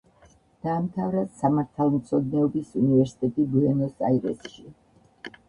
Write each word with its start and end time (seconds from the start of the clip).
დაამთავრა 0.67 1.21
სამართალმცოდნეობის 1.41 2.73
უნივერსიტეტი 2.81 3.47
ბუენოს-აირესში. 3.53 4.67